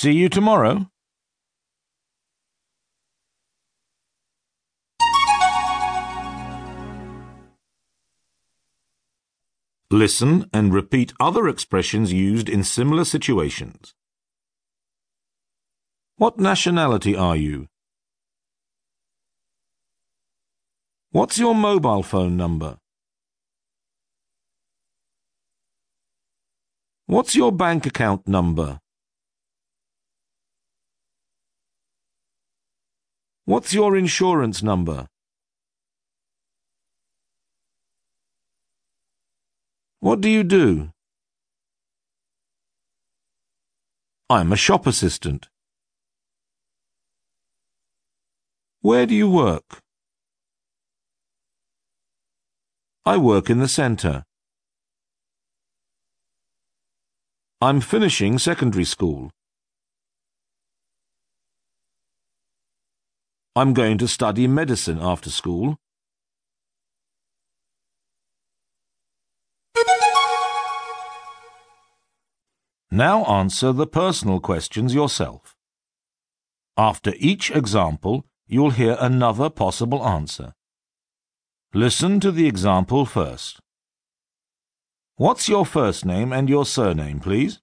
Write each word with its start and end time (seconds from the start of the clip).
See 0.00 0.12
you 0.12 0.30
tomorrow. 0.30 0.86
Listen 9.90 10.48
and 10.54 10.72
repeat 10.72 11.12
other 11.20 11.48
expressions 11.48 12.14
used 12.14 12.48
in 12.48 12.64
similar 12.64 13.04
situations. 13.04 13.94
What 16.16 16.38
nationality 16.38 17.14
are 17.14 17.36
you? 17.36 17.66
What's 21.10 21.38
your 21.38 21.54
mobile 21.54 22.02
phone 22.02 22.38
number? 22.38 22.78
What's 27.04 27.36
your 27.36 27.52
bank 27.52 27.84
account 27.84 28.26
number? 28.26 28.80
What's 33.50 33.74
your 33.74 33.96
insurance 33.96 34.62
number? 34.62 35.08
What 39.98 40.20
do 40.20 40.28
you 40.30 40.44
do? 40.44 40.92
I'm 44.28 44.52
a 44.52 44.56
shop 44.56 44.86
assistant. 44.86 45.48
Where 48.82 49.04
do 49.04 49.16
you 49.16 49.28
work? 49.28 49.80
I 53.04 53.16
work 53.16 53.50
in 53.50 53.58
the 53.58 53.66
centre. 53.66 54.22
I'm 57.60 57.80
finishing 57.80 58.38
secondary 58.38 58.84
school. 58.84 59.32
I'm 63.60 63.74
going 63.74 63.98
to 63.98 64.08
study 64.08 64.46
medicine 64.46 64.98
after 65.02 65.28
school. 65.28 65.76
Now 72.90 73.22
answer 73.26 73.74
the 73.74 73.86
personal 73.86 74.40
questions 74.40 74.94
yourself. 74.94 75.56
After 76.78 77.12
each 77.18 77.50
example, 77.50 78.24
you'll 78.46 78.70
hear 78.70 78.96
another 78.98 79.50
possible 79.50 80.06
answer. 80.06 80.54
Listen 81.74 82.18
to 82.20 82.32
the 82.32 82.46
example 82.48 83.04
first. 83.04 83.60
What's 85.16 85.50
your 85.50 85.66
first 85.66 86.06
name 86.06 86.32
and 86.32 86.48
your 86.48 86.64
surname, 86.64 87.20
please? 87.20 87.60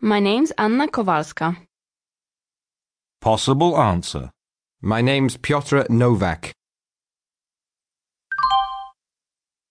My 0.00 0.20
name's 0.20 0.52
Anna 0.52 0.86
Kowalska. 0.86 1.67
Possible 3.20 3.76
answer. 3.76 4.30
My 4.80 5.00
name's 5.00 5.36
Piotr 5.36 5.80
Novak. 5.90 6.52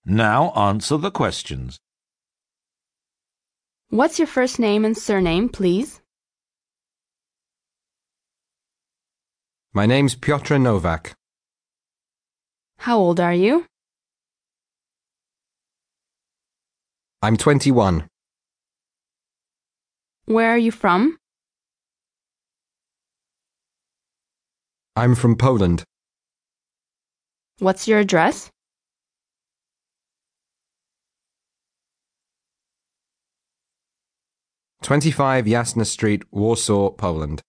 Now 0.06 0.52
answer 0.52 0.98
the 0.98 1.12
questions. 1.12 1.80
What's 3.90 4.20
your 4.20 4.28
first 4.28 4.60
name 4.60 4.84
and 4.84 4.98
surname, 4.98 5.48
please? 5.48 6.02
My 9.74 9.86
name's 9.86 10.16
Piotr 10.16 10.58
Novak. 10.58 11.14
How 12.80 12.98
old 12.98 13.22
are 13.22 13.34
you? 13.34 13.66
I'm 17.22 17.38
21. 17.38 18.10
Where 20.26 20.50
are 20.50 20.58
you 20.58 20.72
from? 20.72 21.18
I'm 24.98 25.14
from 25.14 25.36
Poland. 25.36 25.84
What's 27.60 27.88
your 27.88 28.00
address? 28.00 28.50
Twenty-five 34.82 35.46
Jasna 35.46 35.86
Street, 35.86 36.24
Warsaw, 36.32 36.90
Poland. 36.90 37.44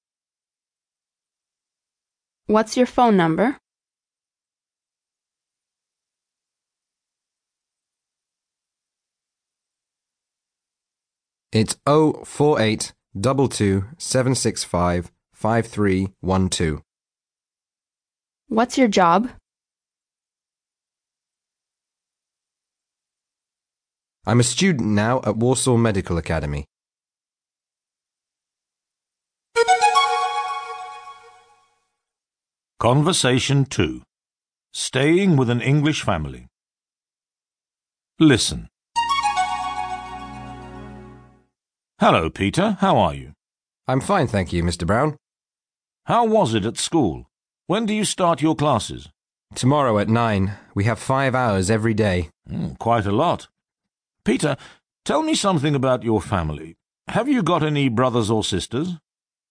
What's 2.49 2.77
your 2.77 2.85
phone 2.85 3.17
number? 3.17 3.57
It's 11.51 11.77
048 11.87 12.93
22 13.19 13.85
765 13.97 15.11
5312. 15.33 16.83
What's 18.51 18.79
your 18.79 18.89
job? 18.89 19.29
I'm 24.25 24.41
a 24.41 24.43
student 24.43 24.89
now 24.89 25.21
at 25.23 25.37
Warsaw 25.37 25.77
Medical 25.77 26.17
Academy. 26.17 26.65
Conversation 32.81 33.67
2. 33.67 34.01
Staying 34.73 35.37
with 35.37 35.51
an 35.51 35.61
English 35.61 36.03
family. 36.03 36.47
Listen. 38.19 38.69
Hello, 42.01 42.31
Peter. 42.31 42.79
How 42.81 42.97
are 42.97 43.15
you? 43.15 43.33
I'm 43.87 44.01
fine, 44.01 44.27
thank 44.27 44.55
you, 44.55 44.63
Mr. 44.63 44.87
Brown. 44.87 45.19
How 46.07 46.25
was 46.25 46.55
it 46.55 46.65
at 46.65 46.79
school? 46.79 47.28
When 47.69 47.85
do 47.85 47.93
you 47.93 48.07
start 48.07 48.41
your 48.41 48.57
classes? 48.57 49.11
Tomorrow 49.55 49.99
at 49.99 50.09
nine. 50.09 50.55
We 50.75 50.85
have 50.85 50.99
five 50.99 51.35
hours 51.35 51.71
every 51.71 51.93
day. 51.93 52.31
Mm, 52.51 52.79
quite 52.79 53.05
a 53.05 53.13
lot. 53.13 53.49
Peter, 54.25 54.57
tell 55.05 55.23
me 55.23 55.35
something 55.35 55.75
about 55.75 56.03
your 56.03 56.23
family. 56.23 56.77
Have 57.09 57.29
you 57.29 57.43
got 57.43 57.63
any 57.63 57.91
brothers 57.91 58.31
or 58.31 58.43
sisters? 58.43 58.97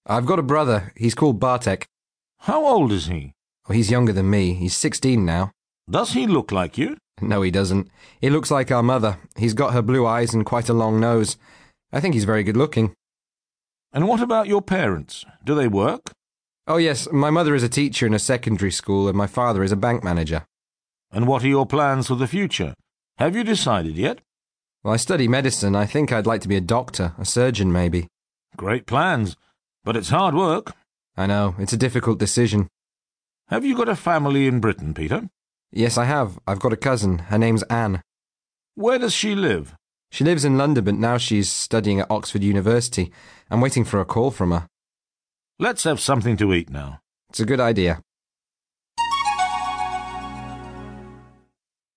I've 0.07 0.25
got 0.25 0.39
a 0.39 0.41
brother. 0.41 0.93
He's 0.95 1.13
called 1.13 1.39
Bartek. 1.39 1.85
How 2.39 2.65
old 2.65 2.91
is 2.91 3.05
he? 3.05 3.33
Oh, 3.69 3.73
he's 3.73 3.91
younger 3.91 4.13
than 4.13 4.31
me. 4.31 4.55
He's 4.55 4.75
16 4.75 5.23
now. 5.23 5.51
Does 5.87 6.13
he 6.13 6.25
look 6.25 6.51
like 6.51 6.75
you? 6.75 6.97
No, 7.21 7.43
he 7.43 7.51
doesn't. 7.51 7.87
He 8.19 8.31
looks 8.31 8.49
like 8.49 8.71
our 8.71 8.81
mother. 8.81 9.19
He's 9.35 9.53
got 9.53 9.73
her 9.73 9.83
blue 9.83 10.07
eyes 10.07 10.33
and 10.33 10.43
quite 10.43 10.69
a 10.69 10.73
long 10.73 10.99
nose. 10.99 11.37
I 11.93 11.99
think 11.99 12.15
he's 12.15 12.25
very 12.25 12.41
good 12.41 12.57
looking. 12.57 12.95
And 13.93 14.07
what 14.07 14.21
about 14.21 14.47
your 14.47 14.63
parents? 14.63 15.23
Do 15.45 15.53
they 15.53 15.67
work? 15.67 16.13
Oh, 16.69 16.75
yes, 16.75 17.07
my 17.13 17.29
mother 17.29 17.55
is 17.55 17.63
a 17.63 17.69
teacher 17.69 18.05
in 18.05 18.13
a 18.13 18.19
secondary 18.19 18.71
school 18.71 19.07
and 19.07 19.17
my 19.17 19.25
father 19.25 19.63
is 19.63 19.71
a 19.71 19.77
bank 19.77 20.03
manager. 20.03 20.45
And 21.11 21.25
what 21.25 21.41
are 21.41 21.47
your 21.47 21.65
plans 21.65 22.07
for 22.07 22.15
the 22.15 22.27
future? 22.27 22.73
Have 23.17 23.37
you 23.37 23.45
decided 23.45 23.95
yet? 23.95 24.19
Well, 24.83 24.93
I 24.93 24.97
study 24.97 25.29
medicine. 25.29 25.77
I 25.77 25.85
think 25.85 26.11
I'd 26.11 26.27
like 26.27 26.41
to 26.41 26.49
be 26.49 26.57
a 26.57 26.61
doctor, 26.61 27.13
a 27.17 27.23
surgeon 27.23 27.71
maybe. 27.71 28.07
Great 28.57 28.85
plans, 28.85 29.37
but 29.85 29.95
it's 29.95 30.09
hard 30.09 30.35
work. 30.35 30.73
I 31.15 31.25
know, 31.25 31.55
it's 31.57 31.71
a 31.71 31.77
difficult 31.77 32.19
decision. 32.19 32.67
Have 33.47 33.63
you 33.63 33.73
got 33.77 33.87
a 33.87 33.95
family 33.95 34.45
in 34.45 34.59
Britain, 34.59 34.93
Peter? 34.93 35.29
Yes, 35.71 35.97
I 35.97 36.03
have. 36.03 36.37
I've 36.45 36.59
got 36.59 36.73
a 36.73 36.77
cousin. 36.77 37.19
Her 37.19 37.37
name's 37.37 37.63
Anne. 37.63 38.01
Where 38.75 38.99
does 38.99 39.13
she 39.13 39.35
live? 39.35 39.73
She 40.11 40.25
lives 40.25 40.43
in 40.43 40.57
London, 40.57 40.83
but 40.83 40.95
now 40.95 41.17
she's 41.17 41.49
studying 41.49 42.01
at 42.01 42.11
Oxford 42.11 42.43
University. 42.43 43.09
I'm 43.49 43.61
waiting 43.61 43.85
for 43.85 44.01
a 44.01 44.05
call 44.05 44.31
from 44.31 44.51
her. 44.51 44.67
Let's 45.59 45.85
have 45.85 45.99
something 45.99 46.37
to 46.37 46.53
eat 46.53 46.69
now. 46.69 46.99
It's 47.29 47.39
a 47.39 47.45
good 47.45 47.59
idea. 47.59 48.03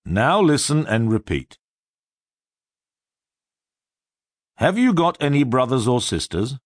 Now 0.03 0.41
listen 0.41 0.87
and 0.87 1.11
repeat. 1.11 1.59
Have 4.55 4.79
you 4.79 4.93
got 4.93 5.15
any 5.21 5.43
brothers 5.43 5.87
or 5.87 6.01
sisters? 6.01 6.57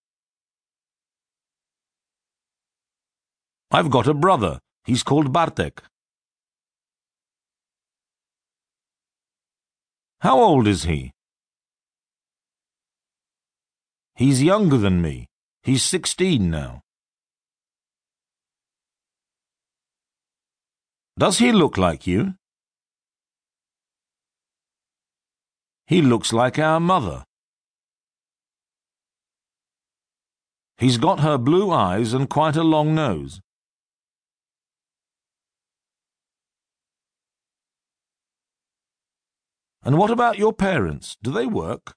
I've 3.70 3.90
got 3.90 4.06
a 4.06 4.14
brother. 4.14 4.60
He's 4.84 5.02
called 5.02 5.34
Bartek. 5.34 5.82
How 10.20 10.40
old 10.40 10.66
is 10.66 10.84
he? 10.84 11.12
He's 14.14 14.42
younger 14.42 14.78
than 14.78 15.02
me. 15.02 15.26
He's 15.62 15.82
sixteen 15.82 16.50
now. 16.50 16.80
Does 21.18 21.38
he 21.38 21.50
look 21.50 21.78
like 21.78 22.06
you? 22.06 22.34
He 25.86 26.02
looks 26.02 26.32
like 26.32 26.58
our 26.58 26.78
mother. 26.78 27.24
He's 30.76 30.98
got 30.98 31.20
her 31.20 31.38
blue 31.38 31.70
eyes 31.70 32.12
and 32.12 32.28
quite 32.28 32.56
a 32.56 32.62
long 32.62 32.94
nose. 32.94 33.40
And 39.82 39.96
what 39.96 40.10
about 40.10 40.36
your 40.36 40.52
parents? 40.52 41.16
Do 41.22 41.30
they 41.30 41.46
work? 41.46 41.94